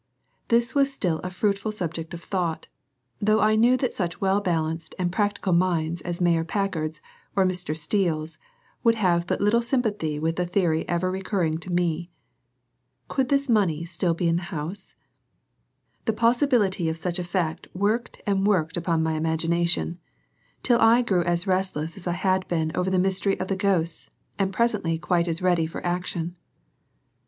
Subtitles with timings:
[0.47, 2.65] This was still a fruitful subject of thought,
[3.19, 7.03] though I knew that such well balanced and practical minds as Mayor Packard's
[7.35, 7.77] or Mr.
[7.77, 8.39] Steele's
[8.83, 12.09] would have but little sympathy with the theory ever recurring to me.
[13.09, 14.95] Could this money be still in the house?
[16.05, 19.99] the possibility of such a fact worked and worked upon my imagination
[20.63, 24.09] till I grew as restless as I had been over the mystery of the ghosts
[24.39, 26.37] and presently quite as ready for action.